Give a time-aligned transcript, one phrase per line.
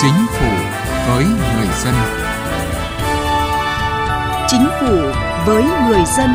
[0.00, 0.46] Chính phủ
[1.08, 1.94] với người dân.
[4.48, 4.96] Chính phủ
[5.46, 6.30] với người dân.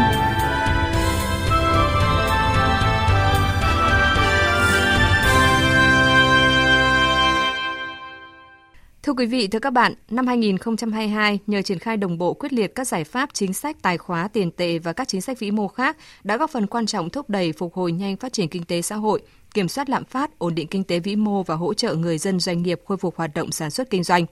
[9.03, 12.75] Thưa quý vị, thưa các bạn, năm 2022, nhờ triển khai đồng bộ quyết liệt
[12.75, 15.67] các giải pháp chính sách tài khóa tiền tệ và các chính sách vĩ mô
[15.67, 18.81] khác đã góp phần quan trọng thúc đẩy phục hồi nhanh phát triển kinh tế
[18.81, 19.21] xã hội,
[19.53, 22.39] kiểm soát lạm phát, ổn định kinh tế vĩ mô và hỗ trợ người dân
[22.39, 24.25] doanh nghiệp khôi phục hoạt động sản xuất kinh doanh.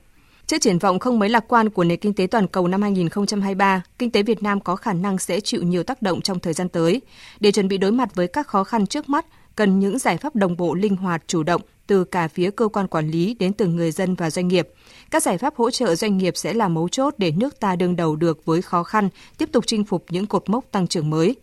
[0.47, 3.83] Trước triển vọng không mấy lạc quan của nền kinh tế toàn cầu năm 2023,
[3.99, 6.69] kinh tế Việt Nam có khả năng sẽ chịu nhiều tác động trong thời gian
[6.69, 7.01] tới.
[7.39, 9.25] Để chuẩn bị đối mặt với các khó khăn trước mắt,
[9.55, 12.87] cần những giải pháp đồng bộ linh hoạt chủ động từ cả phía cơ quan
[12.87, 14.69] quản lý đến từng người dân và doanh nghiệp.
[15.11, 17.95] Các giải pháp hỗ trợ doanh nghiệp sẽ là mấu chốt để nước ta đương
[17.95, 21.35] đầu được với khó khăn, tiếp tục chinh phục những cột mốc tăng trưởng mới.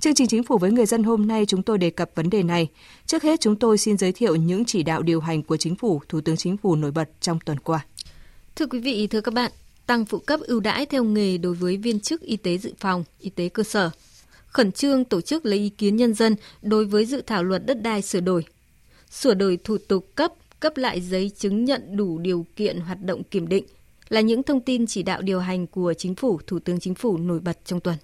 [0.00, 2.42] Chương trình Chính phủ với người dân hôm nay chúng tôi đề cập vấn đề
[2.42, 2.68] này.
[3.06, 6.00] Trước hết chúng tôi xin giới thiệu những chỉ đạo điều hành của Chính phủ,
[6.08, 7.86] Thủ tướng Chính phủ nổi bật trong tuần qua.
[8.56, 9.52] Thưa quý vị, thưa các bạn,
[9.86, 13.04] tăng phụ cấp ưu đãi theo nghề đối với viên chức y tế dự phòng,
[13.18, 13.90] y tế cơ sở.
[14.46, 17.82] Khẩn trương tổ chức lấy ý kiến nhân dân đối với dự thảo luật đất
[17.82, 18.44] đai sửa đổi.
[19.10, 23.22] Sửa đổi thủ tục cấp, cấp lại giấy chứng nhận đủ điều kiện hoạt động
[23.22, 23.64] kiểm định
[24.08, 27.18] là những thông tin chỉ đạo điều hành của Chính phủ, Thủ tướng Chính phủ
[27.18, 27.96] nổi bật trong tuần.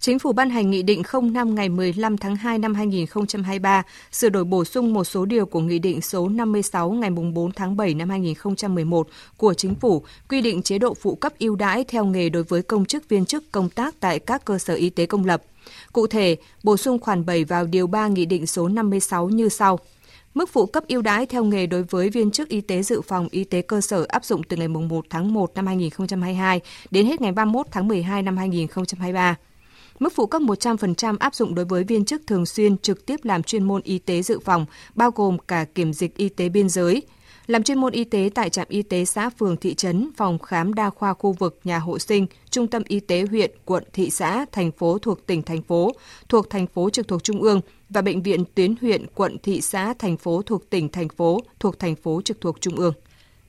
[0.00, 3.82] Chính phủ ban hành Nghị định 05 ngày 15 tháng 2 năm 2023,
[4.12, 7.76] sửa đổi bổ sung một số điều của Nghị định số 56 ngày 4 tháng
[7.76, 12.04] 7 năm 2011 của Chính phủ quy định chế độ phụ cấp ưu đãi theo
[12.04, 15.06] nghề đối với công chức viên chức công tác tại các cơ sở y tế
[15.06, 15.42] công lập.
[15.92, 19.78] Cụ thể, bổ sung khoản 7 vào điều 3 Nghị định số 56 như sau.
[20.34, 23.28] Mức phụ cấp ưu đãi theo nghề đối với viên chức y tế dự phòng
[23.30, 27.20] y tế cơ sở áp dụng từ ngày 1 tháng 1 năm 2022 đến hết
[27.20, 29.36] ngày 31 tháng 12 năm 2023.
[29.98, 33.42] Mức phụ cấp 100% áp dụng đối với viên chức thường xuyên trực tiếp làm
[33.42, 37.02] chuyên môn y tế dự phòng, bao gồm cả kiểm dịch y tế biên giới,
[37.46, 40.74] làm chuyên môn y tế tại trạm y tế xã phường thị trấn, phòng khám
[40.74, 44.44] đa khoa khu vực, nhà hộ sinh, trung tâm y tế huyện, quận, thị xã,
[44.52, 45.92] thành phố thuộc tỉnh, thành phố,
[46.28, 49.94] thuộc thành phố trực thuộc trung ương và bệnh viện tuyến huyện, quận, thị xã,
[49.98, 52.94] thành phố thuộc tỉnh, thành phố, thuộc thành phố trực thuộc trung ương.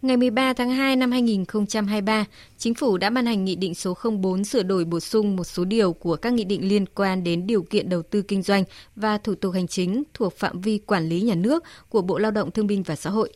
[0.01, 2.25] Ngày 13 tháng 2 năm 2023,
[2.57, 5.65] Chính phủ đã ban hành Nghị định số 04 sửa đổi bổ sung một số
[5.65, 8.63] điều của các nghị định liên quan đến điều kiện đầu tư kinh doanh
[8.95, 12.31] và thủ tục hành chính thuộc phạm vi quản lý nhà nước của Bộ Lao
[12.31, 13.33] động Thương binh và Xã hội.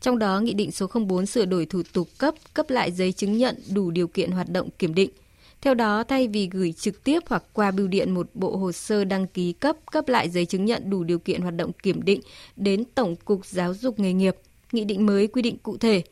[0.00, 3.36] Trong đó, Nghị định số 04 sửa đổi thủ tục cấp, cấp lại giấy chứng
[3.36, 5.10] nhận đủ điều kiện hoạt động kiểm định.
[5.60, 9.04] Theo đó, thay vì gửi trực tiếp hoặc qua bưu điện một bộ hồ sơ
[9.04, 12.20] đăng ký cấp, cấp lại giấy chứng nhận đủ điều kiện hoạt động kiểm định
[12.56, 14.36] đến Tổng cục Giáo dục nghề nghiệp,
[14.72, 16.02] nghị định mới, quy định cụ thể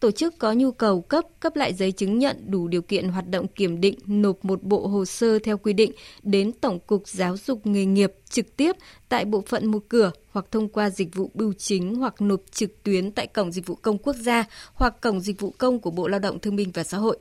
[0.00, 3.28] tổ chức có nhu cầu cấp cấp lại giấy chứng nhận đủ điều kiện hoạt
[3.28, 5.92] động kiểm định, nộp một bộ hồ sơ theo quy định
[6.22, 8.76] đến Tổng cục Giáo dục nghề nghiệp trực tiếp
[9.08, 12.82] tại bộ phận một cửa hoặc thông qua dịch vụ bưu chính hoặc nộp trực
[12.82, 14.44] tuyến tại cổng dịch vụ công quốc gia
[14.74, 17.18] hoặc cổng dịch vụ công của Bộ Lao động Thương binh và Xã hội.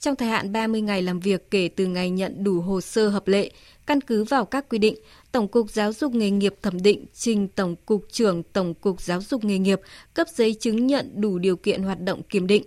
[0.00, 3.28] Trong thời hạn 30 ngày làm việc kể từ ngày nhận đủ hồ sơ hợp
[3.28, 3.50] lệ,
[3.86, 4.94] căn cứ vào các quy định,
[5.32, 9.20] Tổng cục Giáo dục nghề nghiệp thẩm định trình Tổng cục trưởng Tổng cục Giáo
[9.20, 9.80] dục nghề nghiệp
[10.14, 12.64] cấp giấy chứng nhận đủ điều kiện hoạt động kiểm định.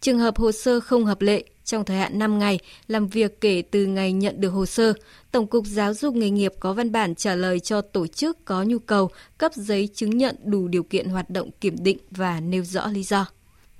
[0.00, 3.62] Trường hợp hồ sơ không hợp lệ, trong thời hạn 5 ngày làm việc kể
[3.70, 4.92] từ ngày nhận được hồ sơ,
[5.32, 8.62] Tổng cục Giáo dục nghề nghiệp có văn bản trả lời cho tổ chức có
[8.62, 12.64] nhu cầu cấp giấy chứng nhận đủ điều kiện hoạt động kiểm định và nêu
[12.64, 13.26] rõ lý do.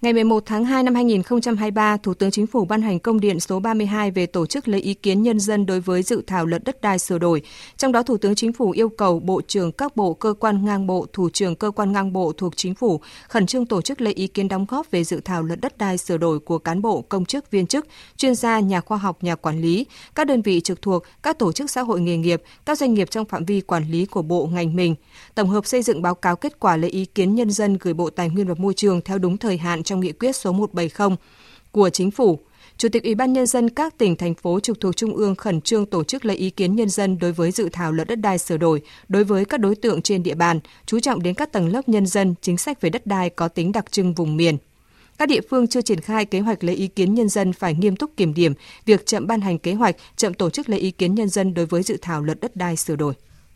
[0.00, 3.60] Ngày 11 tháng 2 năm 2023, Thủ tướng Chính phủ ban hành công điện số
[3.60, 6.80] 32 về tổ chức lấy ý kiến nhân dân đối với dự thảo luật đất
[6.80, 7.42] đai sửa đổi.
[7.76, 10.86] Trong đó, Thủ tướng Chính phủ yêu cầu Bộ trưởng các bộ, cơ quan ngang
[10.86, 14.12] bộ, thủ trưởng cơ quan ngang bộ thuộc Chính phủ khẩn trương tổ chức lấy
[14.12, 17.02] ý kiến đóng góp về dự thảo luật đất đai sửa đổi của cán bộ,
[17.08, 20.60] công chức, viên chức, chuyên gia, nhà khoa học, nhà quản lý, các đơn vị
[20.60, 23.60] trực thuộc, các tổ chức xã hội nghề nghiệp, các doanh nghiệp trong phạm vi
[23.60, 24.94] quản lý của bộ ngành mình.
[25.34, 28.10] Tổng hợp xây dựng báo cáo kết quả lấy ý kiến nhân dân gửi Bộ
[28.10, 31.16] Tài nguyên và Môi trường theo đúng thời hạn trong nghị quyết số 170
[31.70, 32.38] của Chính phủ.
[32.76, 35.60] Chủ tịch Ủy ban Nhân dân các tỉnh, thành phố trực thuộc Trung ương khẩn
[35.60, 38.38] trương tổ chức lấy ý kiến nhân dân đối với dự thảo luật đất đai
[38.38, 41.68] sửa đổi đối với các đối tượng trên địa bàn, chú trọng đến các tầng
[41.68, 44.56] lớp nhân dân, chính sách về đất đai có tính đặc trưng vùng miền.
[45.18, 47.96] Các địa phương chưa triển khai kế hoạch lấy ý kiến nhân dân phải nghiêm
[47.96, 51.14] túc kiểm điểm việc chậm ban hành kế hoạch, chậm tổ chức lấy ý kiến
[51.14, 53.14] nhân dân đối với dự thảo luật đất đai sửa đổi.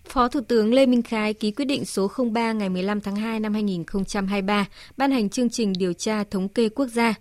[0.08, 3.40] Phó Thủ tướng Lê Minh Khái ký quyết định số 03 ngày 15 tháng 2
[3.40, 4.66] năm 2023
[4.96, 7.14] ban hành chương trình điều tra thống kê quốc gia.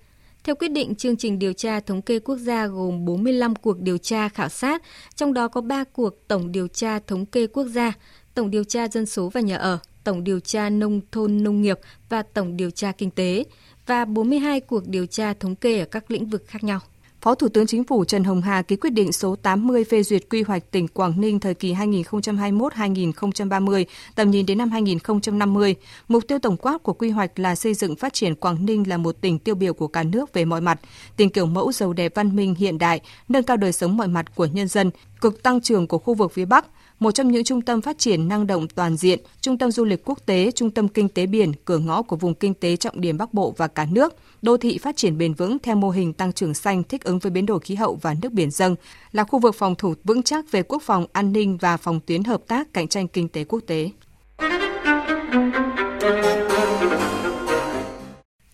[0.43, 3.97] Theo quyết định, chương trình điều tra thống kê quốc gia gồm 45 cuộc điều
[3.97, 4.81] tra khảo sát,
[5.15, 7.93] trong đó có 3 cuộc tổng điều tra thống kê quốc gia,
[8.33, 11.79] tổng điều tra dân số và nhà ở, tổng điều tra nông thôn nông nghiệp
[12.09, 13.43] và tổng điều tra kinh tế,
[13.85, 16.79] và 42 cuộc điều tra thống kê ở các lĩnh vực khác nhau.
[17.21, 20.21] Phó Thủ tướng Chính phủ Trần Hồng Hà ký quyết định số 80 phê duyệt
[20.29, 23.85] quy hoạch tỉnh Quảng Ninh thời kỳ 2021-2030,
[24.15, 25.75] tầm nhìn đến năm 2050.
[26.07, 28.97] Mục tiêu tổng quát của quy hoạch là xây dựng phát triển Quảng Ninh là
[28.97, 30.79] một tỉnh tiêu biểu của cả nước về mọi mặt,
[31.17, 34.35] tỉnh kiểu mẫu giàu đẹp văn minh hiện đại, nâng cao đời sống mọi mặt
[34.35, 34.91] của nhân dân,
[35.21, 36.65] cực tăng trưởng của khu vực phía Bắc,
[37.01, 40.01] một trong những trung tâm phát triển năng động toàn diện, trung tâm du lịch
[40.05, 43.17] quốc tế, trung tâm kinh tế biển, cửa ngõ của vùng kinh tế trọng điểm
[43.17, 46.33] Bắc Bộ và cả nước, đô thị phát triển bền vững theo mô hình tăng
[46.33, 48.75] trưởng xanh thích ứng với biến đổi khí hậu và nước biển dâng,
[49.11, 52.23] là khu vực phòng thủ vững chắc về quốc phòng, an ninh và phòng tuyến
[52.23, 53.89] hợp tác cạnh tranh kinh tế quốc tế.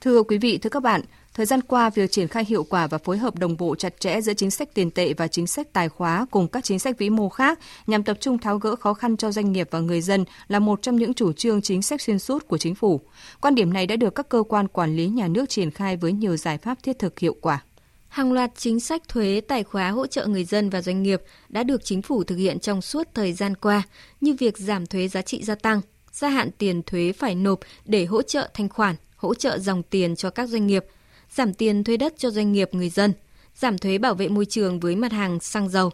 [0.01, 1.01] Thưa quý vị, thưa các bạn,
[1.37, 4.21] Thời gian qua, việc triển khai hiệu quả và phối hợp đồng bộ chặt chẽ
[4.21, 7.09] giữa chính sách tiền tệ và chính sách tài khóa cùng các chính sách vĩ
[7.09, 10.25] mô khác nhằm tập trung tháo gỡ khó khăn cho doanh nghiệp và người dân
[10.47, 13.01] là một trong những chủ trương chính sách xuyên suốt của chính phủ.
[13.41, 16.11] Quan điểm này đã được các cơ quan quản lý nhà nước triển khai với
[16.11, 17.63] nhiều giải pháp thiết thực hiệu quả.
[18.07, 21.63] Hàng loạt chính sách thuế tài khóa hỗ trợ người dân và doanh nghiệp đã
[21.63, 23.83] được chính phủ thực hiện trong suốt thời gian qua,
[24.21, 25.81] như việc giảm thuế giá trị gia tăng,
[26.11, 30.15] gia hạn tiền thuế phải nộp để hỗ trợ thanh khoản, hỗ trợ dòng tiền
[30.15, 30.85] cho các doanh nghiệp–
[31.37, 33.13] giảm tiền thuê đất cho doanh nghiệp người dân,
[33.55, 35.89] giảm thuế bảo vệ môi trường với mặt hàng xăng dầu.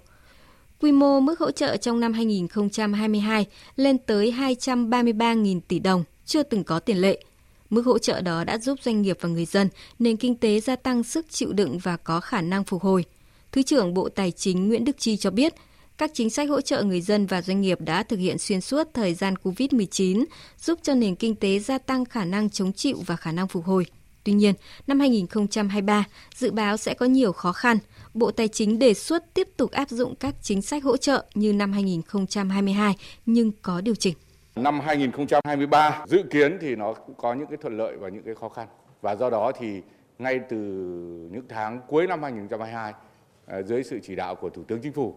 [0.80, 3.46] Quy mô mức hỗ trợ trong năm 2022
[3.76, 7.24] lên tới 233.000 tỷ đồng, chưa từng có tiền lệ.
[7.70, 9.70] Mức hỗ trợ đó đã giúp doanh nghiệp và người dân,
[10.00, 13.06] nền kinh tế gia tăng sức chịu đựng và có khả năng phục hồi.
[13.52, 15.54] Thứ trưởng Bộ Tài chính Nguyễn Đức Chi cho biết,
[15.98, 18.88] các chính sách hỗ trợ người dân và doanh nghiệp đã thực hiện xuyên suốt
[18.94, 20.26] thời gian COVID-19,
[20.60, 23.66] giúp cho nền kinh tế gia tăng khả năng chống chịu và khả năng phục
[23.66, 23.86] hồi.
[24.24, 24.54] Tuy nhiên,
[24.88, 26.06] năm 2023
[26.36, 27.78] dự báo sẽ có nhiều khó khăn.
[28.14, 31.54] Bộ Tài chính đề xuất tiếp tục áp dụng các chính sách hỗ trợ như
[31.54, 34.14] năm 2022 nhưng có điều chỉnh.
[34.56, 38.36] Năm 2023 dự kiến thì nó cũng có những cái thuận lợi và những cái
[38.36, 38.68] khó khăn.
[39.02, 39.82] Và do đó thì
[40.20, 40.58] ngay từ
[41.32, 42.94] những tháng cuối năm 2022
[43.46, 45.16] à, dưới sự chỉ đạo của Thủ tướng Chính phủ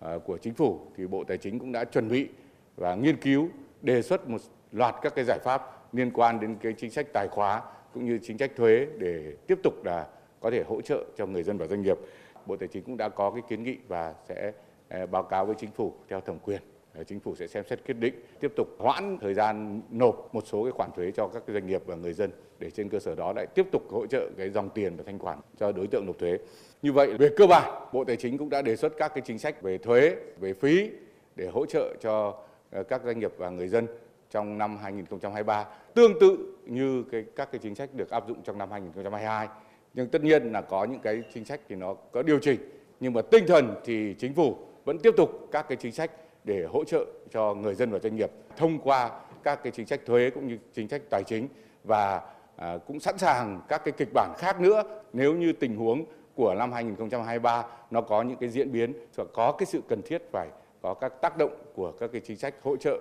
[0.00, 2.28] à, của Chính phủ thì Bộ Tài chính cũng đã chuẩn bị
[2.76, 3.48] và nghiên cứu
[3.82, 4.40] đề xuất một
[4.72, 5.62] loạt các cái giải pháp
[5.94, 7.62] liên quan đến cái chính sách tài khóa
[7.98, 10.06] cũng như chính sách thuế để tiếp tục là
[10.40, 11.98] có thể hỗ trợ cho người dân và doanh nghiệp.
[12.46, 14.52] Bộ Tài chính cũng đã có cái kiến nghị và sẽ
[14.88, 16.60] ờ, báo cáo với chính phủ theo thẩm quyền.
[16.94, 20.44] Ờ, chính phủ sẽ xem xét quyết định tiếp tục hoãn thời gian nộp một
[20.46, 23.14] số cái khoản thuế cho các doanh nghiệp và người dân để trên cơ sở
[23.14, 26.06] đó lại tiếp tục hỗ trợ cái dòng tiền và thanh khoản cho đối tượng
[26.06, 26.38] nộp thuế.
[26.82, 29.38] Như vậy về cơ bản Bộ Tài chính cũng đã đề xuất các cái chính
[29.38, 30.90] sách về thuế, về phí
[31.36, 32.34] để hỗ trợ cho
[32.70, 33.86] ờ, các doanh nghiệp và người dân
[34.30, 38.58] trong năm 2023 tương tự như cái các cái chính sách được áp dụng trong
[38.58, 39.48] năm 2022
[39.94, 42.60] nhưng tất nhiên là có những cái chính sách thì nó có điều chỉnh
[43.00, 46.10] nhưng mà tinh thần thì chính phủ vẫn tiếp tục các cái chính sách
[46.44, 49.10] để hỗ trợ cho người dân và doanh nghiệp thông qua
[49.42, 51.48] các cái chính sách thuế cũng như chính sách tài chính
[51.84, 52.20] và
[52.56, 54.82] à, cũng sẵn sàng các cái kịch bản khác nữa
[55.12, 56.04] nếu như tình huống
[56.34, 60.22] của năm 2023 nó có những cái diễn biến và có cái sự cần thiết
[60.32, 60.48] phải
[60.82, 63.00] có các tác động của các cái chính sách hỗ trợ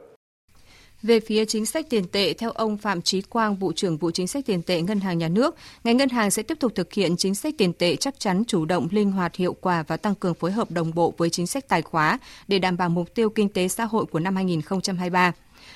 [1.03, 4.27] về phía chính sách tiền tệ, theo ông Phạm Trí Quang, Vụ trưởng Vụ Chính
[4.27, 7.17] sách Tiền tệ Ngân hàng Nhà nước, ngành ngân hàng sẽ tiếp tục thực hiện
[7.17, 10.33] chính sách tiền tệ chắc chắn chủ động, linh hoạt, hiệu quả và tăng cường
[10.33, 13.49] phối hợp đồng bộ với chính sách tài khóa để đảm bảo mục tiêu kinh
[13.49, 15.33] tế xã hội của năm 2023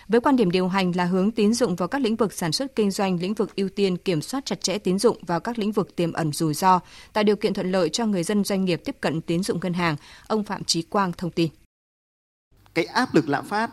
[0.08, 2.76] với quan điểm điều hành là hướng tín dụng vào các lĩnh vực sản xuất
[2.76, 5.72] kinh doanh, lĩnh vực ưu tiên kiểm soát chặt chẽ tín dụng vào các lĩnh
[5.72, 6.80] vực tiềm ẩn rủi ro,
[7.14, 9.74] tạo điều kiện thuận lợi cho người dân doanh nghiệp tiếp cận tín dụng ngân
[9.74, 9.96] hàng,
[10.28, 11.50] ông Phạm Trí Quang thông tin.
[12.74, 13.70] Cái áp lực lạm phát,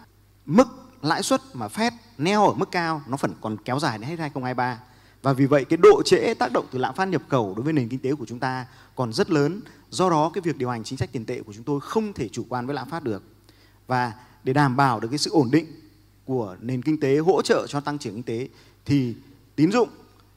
[0.46, 4.08] mức lãi suất mà Fed neo ở mức cao, nó vẫn còn kéo dài đến
[4.08, 4.78] hết 2023
[5.22, 7.72] và vì vậy, cái độ trễ, tác động từ lạm phát nhập khẩu đối với
[7.72, 9.60] nền kinh tế của chúng ta còn rất lớn.
[9.90, 12.28] Do đó, cái việc điều hành chính sách tiền tệ của chúng tôi không thể
[12.28, 13.22] chủ quan với lạm phát được.
[13.86, 14.12] Và
[14.44, 15.66] để đảm bảo được cái sự ổn định
[16.24, 18.48] của nền kinh tế, hỗ trợ cho tăng trưởng kinh tế,
[18.84, 19.14] thì
[19.56, 19.88] tín dụng,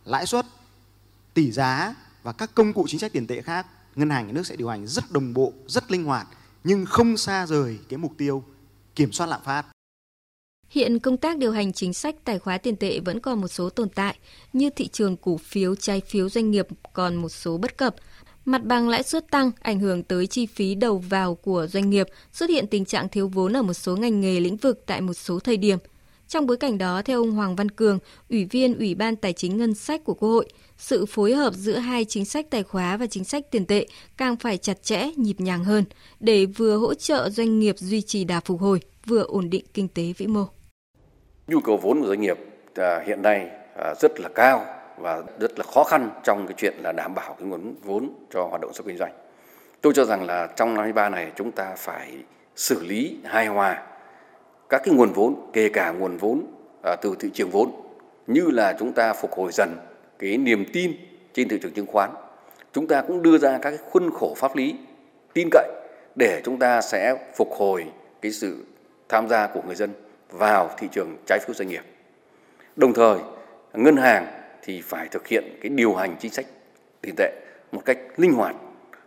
[0.06, 0.46] lãi suất,
[1.34, 4.48] tỷ giá và các công cụ chính sách tiền tệ khác, ngân hàng nhà nước
[4.48, 6.28] sẽ điều hành rất đồng bộ, rất linh hoạt,
[6.64, 8.44] nhưng không xa rời cái mục tiêu
[8.96, 9.66] kiểm soát lạm phát.
[10.72, 13.70] Hiện công tác điều hành chính sách tài khóa tiền tệ vẫn còn một số
[13.70, 14.18] tồn tại,
[14.54, 17.96] như thị trường cổ phiếu, trái phiếu doanh nghiệp còn một số bất cập.
[18.46, 22.08] Mặt bằng lãi suất tăng ảnh hưởng tới chi phí đầu vào của doanh nghiệp,
[22.34, 25.14] xuất hiện tình trạng thiếu vốn ở một số ngành nghề lĩnh vực tại một
[25.14, 25.78] số thời điểm.
[26.28, 28.00] Trong bối cảnh đó, theo ông Hoàng Văn Cường,
[28.30, 31.78] Ủy viên Ủy ban Tài chính Ngân sách của Quốc hội, sự phối hợp giữa
[31.78, 33.88] hai chính sách tài khóa và chính sách tiền tệ
[34.18, 35.86] càng phải chặt chẽ, nhịp nhàng hơn
[36.20, 39.88] để vừa hỗ trợ doanh nghiệp duy trì đà phục hồi, vừa ổn định kinh
[39.88, 40.46] tế vĩ mô.
[41.52, 42.38] Nhu cầu vốn của doanh nghiệp
[42.76, 44.66] à, hiện nay à, rất là cao
[44.98, 48.44] và rất là khó khăn trong cái chuyện là đảm bảo cái nguồn vốn cho
[48.44, 49.12] hoạt động sản kinh doanh.
[49.82, 52.12] Tôi cho rằng là trong năm 2023 này chúng ta phải
[52.56, 53.84] xử lý hài hòa
[54.70, 56.46] các cái nguồn vốn, kể cả nguồn vốn
[56.84, 57.72] à, từ thị trường vốn
[58.28, 59.78] như là chúng ta phục hồi dần
[60.20, 60.94] cái niềm tin
[61.34, 62.10] trên thị trường chứng khoán
[62.74, 64.76] chúng ta cũng đưa ra các khuôn khổ pháp lý
[65.34, 65.72] tin cậy
[66.16, 67.86] để chúng ta sẽ phục hồi
[68.22, 68.66] cái sự
[69.10, 69.90] tham gia của người dân
[70.32, 71.84] vào thị trường trái phiếu doanh nghiệp.
[72.76, 73.20] Đồng thời,
[73.74, 74.28] ngân hàng
[74.64, 76.46] thì phải thực hiện cái điều hành chính sách
[77.02, 78.56] tiền tệ một cách linh hoạt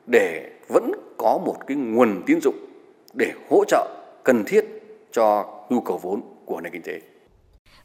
[0.06, 2.56] để vẫn có một cái nguồn tín dụng
[3.14, 4.64] để hỗ trợ cần thiết
[5.12, 7.00] cho nhu cầu vốn của nền kinh tế.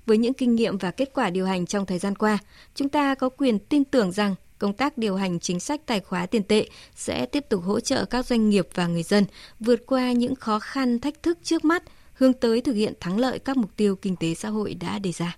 [0.06, 2.38] Với những kinh nghiệm và kết quả điều hành trong thời gian qua,
[2.76, 6.26] chúng ta có quyền tin tưởng rằng công tác điều hành chính sách tài khóa
[6.26, 9.26] tiền tệ sẽ tiếp tục hỗ trợ các doanh nghiệp và người dân
[9.60, 11.84] vượt qua những khó khăn thách thức trước mắt,
[12.20, 15.12] hướng tới thực hiện thắng lợi các mục tiêu kinh tế xã hội đã đề
[15.12, 15.38] ra.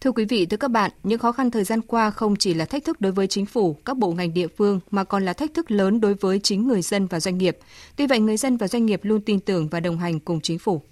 [0.00, 2.64] Thưa quý vị, thưa các bạn, những khó khăn thời gian qua không chỉ là
[2.64, 5.54] thách thức đối với chính phủ, các bộ ngành địa phương mà còn là thách
[5.54, 7.58] thức lớn đối với chính người dân và doanh nghiệp.
[7.96, 10.58] Tuy vậy, người dân và doanh nghiệp luôn tin tưởng và đồng hành cùng chính
[10.58, 10.82] phủ.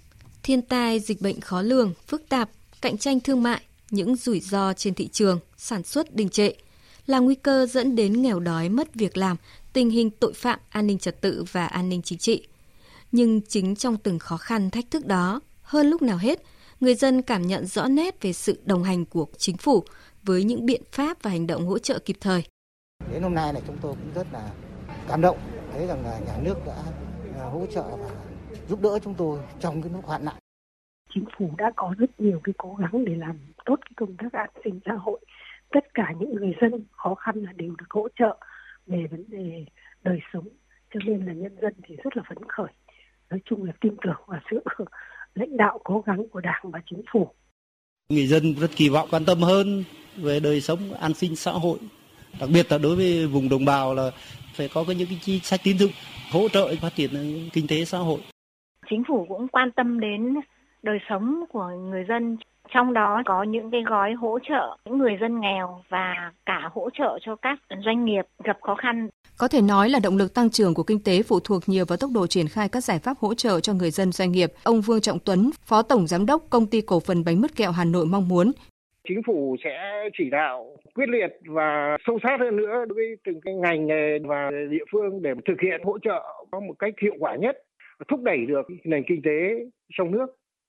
[0.43, 2.49] Thiên tai, dịch bệnh khó lường, phức tạp,
[2.81, 6.51] cạnh tranh thương mại, những rủi ro trên thị trường, sản xuất đình trệ
[7.05, 9.37] là nguy cơ dẫn đến nghèo đói, mất việc làm,
[9.73, 12.47] tình hình tội phạm, an ninh trật tự và an ninh chính trị.
[13.11, 16.43] Nhưng chính trong từng khó khăn thách thức đó, hơn lúc nào hết,
[16.79, 19.83] người dân cảm nhận rõ nét về sự đồng hành của chính phủ
[20.23, 22.43] với những biện pháp và hành động hỗ trợ kịp thời.
[23.11, 24.51] Đến hôm nay này chúng tôi cũng rất là
[25.07, 25.37] cảm động
[25.73, 26.75] thấy rằng là nhà nước đã
[27.39, 28.09] à, hỗ trợ và
[28.69, 30.35] giúp đỡ chúng tôi trong cái lúc hoạn nạn.
[31.13, 34.33] Chính phủ đã có rất nhiều cái cố gắng để làm tốt cái công tác
[34.33, 35.19] an sinh xã hội.
[35.73, 38.37] Tất cả những người dân khó khăn là đều được hỗ trợ
[38.87, 39.65] về vấn đề
[40.03, 40.47] đời sống.
[40.93, 42.71] Cho nên là nhân dân thì rất là phấn khởi.
[43.29, 44.63] Nói chung là tin tưởng vào sự
[45.35, 47.27] lãnh đạo cố gắng của Đảng và Chính phủ.
[48.09, 49.83] Người dân rất kỳ vọng quan tâm hơn
[50.15, 51.77] về đời sống an sinh xã hội,
[52.39, 54.11] đặc biệt là đối với vùng đồng bào là
[54.53, 55.91] phải có những cái chính sách tín dụng
[56.31, 57.09] hỗ trợ phát triển
[57.53, 58.19] kinh tế xã hội.
[58.89, 60.35] Chính phủ cũng quan tâm đến
[60.83, 62.37] đời sống của người dân
[62.73, 66.89] trong đó có những cái gói hỗ trợ những người dân nghèo và cả hỗ
[66.93, 69.07] trợ cho các doanh nghiệp gặp khó khăn.
[69.37, 71.97] Có thể nói là động lực tăng trưởng của kinh tế phụ thuộc nhiều vào
[71.97, 74.51] tốc độ triển khai các giải pháp hỗ trợ cho người dân doanh nghiệp.
[74.63, 77.71] Ông Vương Trọng Tuấn, Phó Tổng Giám đốc Công ty Cổ phần Bánh mứt kẹo
[77.71, 78.51] Hà Nội mong muốn
[79.07, 83.41] chính phủ sẽ chỉ đạo quyết liệt và sâu sát hơn nữa đối với từng
[83.41, 87.13] cái ngành nghề và địa phương để thực hiện hỗ trợ có một cách hiệu
[87.19, 87.57] quả nhất
[88.07, 89.65] thúc đẩy được nền kinh tế
[89.97, 90.25] trong nước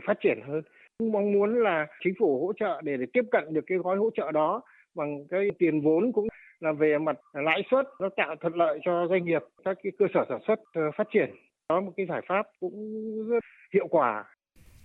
[0.06, 0.62] phát triển hơn
[1.02, 4.10] mong muốn là chính phủ hỗ trợ để, để tiếp cận được cái gói hỗ
[4.16, 4.62] trợ đó
[4.94, 6.28] bằng cái tiền vốn cũng
[6.60, 10.06] là về mặt lãi suất nó tạo thuận lợi cho doanh nghiệp các cái cơ
[10.14, 11.30] sở sản xuất ờ, phát triển
[11.68, 12.72] đó một cái giải pháp cũng
[13.28, 14.24] rất hiệu quả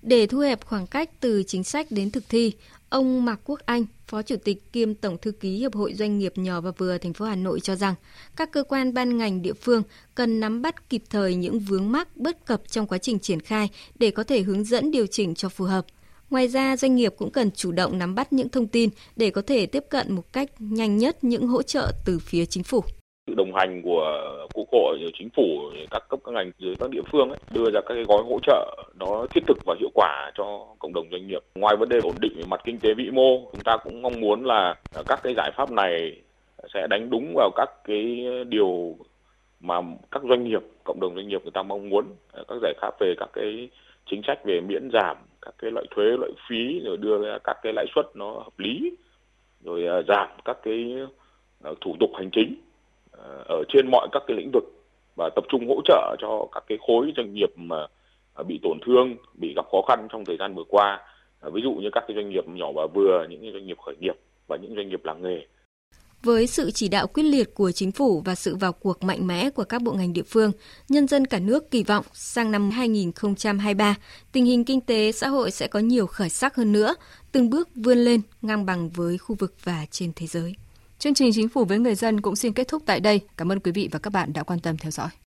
[0.02, 2.54] để thu hẹp khoảng cách từ chính sách đến thực thi,
[2.90, 6.34] ông Mạc Quốc Anh, Phó Chủ tịch kiêm Tổng thư ký Hiệp hội Doanh nghiệp
[6.36, 7.96] nhỏ và vừa thành phố Hà Nội cho rằng,
[8.36, 9.84] các cơ quan ban ngành địa phương
[10.16, 13.70] cần nắm bắt kịp thời những vướng mắc bất cập trong quá trình triển khai
[14.00, 15.86] để có thể hướng dẫn điều chỉnh cho phù hợp.
[16.30, 19.42] Ngoài ra, doanh nghiệp cũng cần chủ động nắm bắt những thông tin để có
[19.48, 22.82] thể tiếp cận một cách nhanh nhất những hỗ trợ từ phía chính phủ.
[23.28, 24.04] Sự đồng hành của
[24.54, 25.44] quốc hội chính phủ
[25.92, 28.40] các cấp các ngành dưới các địa phương ấy, đưa ra các cái gói hỗ
[28.44, 31.44] trợ nó thiết thực và hiệu quả cho cộng đồng doanh nghiệp.
[31.56, 34.20] Ngoài vấn đề ổn định về mặt kinh tế vĩ mô chúng ta cũng mong
[34.20, 34.76] muốn là
[35.08, 36.22] các cái giải pháp này
[36.74, 38.96] sẽ đánh đúng vào các cái điều
[39.60, 39.76] mà
[40.12, 43.14] các doanh nghiệp cộng đồng doanh nghiệp người ta mong muốn các giải pháp về
[43.18, 43.70] các cái
[44.12, 45.18] chính sách về miễn giảm
[45.50, 48.60] các cái loại thuế loại phí rồi đưa ra các cái lãi suất nó hợp
[48.60, 48.92] lý
[49.64, 50.96] rồi à, giảm các cái
[51.64, 52.56] à, thủ tục hành chính
[53.12, 54.64] à, ở trên mọi các cái lĩnh vực
[55.16, 57.88] và tập trung hỗ trợ cho các cái khối doanh nghiệp mà
[58.48, 61.00] bị tổn thương, bị gặp khó khăn trong thời gian vừa qua.
[61.42, 64.16] Ví dụ như các cái doanh nghiệp nhỏ và vừa, những doanh nghiệp khởi nghiệp
[64.48, 65.46] và những doanh nghiệp làng nghề.
[66.24, 69.50] Với sự chỉ đạo quyết liệt của chính phủ và sự vào cuộc mạnh mẽ
[69.50, 70.52] của các bộ ngành địa phương,
[70.90, 73.96] nhân dân cả nước kỳ vọng sang năm 2023,
[74.32, 76.96] tình hình kinh tế xã hội sẽ có nhiều khởi sắc hơn nữa,
[77.32, 80.56] từng bước vươn lên ngang bằng với khu vực và trên thế giới.
[81.00, 83.22] Chương trình Chính phủ với người dân cũng xin kết thúc tại đây.
[83.38, 85.10] Cảm ơn quý vị và các bạn đã quan tâm theo dõi.